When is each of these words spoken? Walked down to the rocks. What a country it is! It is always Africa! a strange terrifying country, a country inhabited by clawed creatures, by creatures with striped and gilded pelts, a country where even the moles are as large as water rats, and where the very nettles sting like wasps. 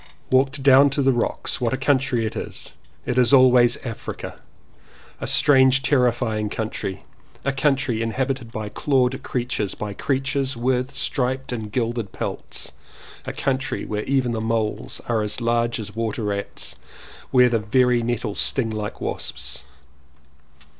Walked 0.31 0.63
down 0.63 0.89
to 0.89 1.03
the 1.03 1.13
rocks. 1.13 1.61
What 1.61 1.73
a 1.73 1.77
country 1.77 2.25
it 2.25 2.35
is! 2.35 2.73
It 3.05 3.19
is 3.19 3.31
always 3.31 3.77
Africa! 3.85 4.41
a 5.19 5.27
strange 5.27 5.83
terrifying 5.83 6.49
country, 6.49 7.03
a 7.45 7.51
country 7.53 8.01
inhabited 8.01 8.51
by 8.51 8.69
clawed 8.69 9.21
creatures, 9.21 9.75
by 9.75 9.93
creatures 9.93 10.57
with 10.57 10.89
striped 10.89 11.51
and 11.51 11.71
gilded 11.71 12.11
pelts, 12.13 12.71
a 13.27 13.31
country 13.31 13.85
where 13.85 14.03
even 14.05 14.31
the 14.31 14.41
moles 14.41 15.01
are 15.07 15.21
as 15.21 15.39
large 15.39 15.79
as 15.79 15.95
water 15.95 16.23
rats, 16.23 16.73
and 16.73 16.83
where 17.29 17.49
the 17.49 17.59
very 17.59 18.01
nettles 18.01 18.39
sting 18.39 18.71
like 18.71 19.01
wasps. 19.01 19.61